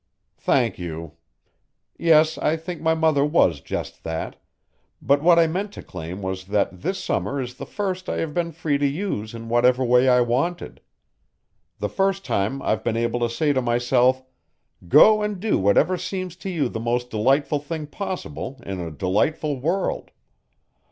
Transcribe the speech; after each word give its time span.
"Thank 0.39 0.79
you. 0.79 1.11
Yes, 1.95 2.39
I 2.39 2.57
think 2.57 2.81
my 2.81 2.95
mother 2.95 3.23
was 3.23 3.61
just 3.61 4.03
that 4.03 4.35
but 4.99 5.21
what 5.21 5.37
I 5.37 5.45
meant 5.45 5.71
to 5.73 5.83
claim 5.83 6.23
was 6.23 6.45
that 6.45 6.81
this 6.81 6.97
summer 6.97 7.39
is 7.39 7.53
the 7.53 7.67
first 7.67 8.09
I 8.09 8.17
have 8.17 8.33
been 8.33 8.51
free 8.51 8.79
to 8.79 8.87
use 8.87 9.35
in 9.35 9.47
whatever 9.47 9.85
way 9.85 10.09
I 10.09 10.21
wanted: 10.21 10.81
the 11.77 11.87
first 11.87 12.25
time 12.25 12.63
I've 12.63 12.83
been 12.83 12.97
able 12.97 13.19
to 13.19 13.29
say 13.29 13.53
to 13.53 13.61
myself, 13.61 14.23
'Go 14.87 15.21
and 15.21 15.39
do 15.39 15.59
whatever 15.59 15.97
seems 15.97 16.35
to 16.37 16.49
you 16.49 16.67
the 16.67 16.79
most 16.79 17.11
delightful 17.11 17.59
thing 17.59 17.85
possible 17.85 18.59
in 18.65 18.79
a 18.79 18.89
delightful 18.89 19.59
world.' 19.59 20.09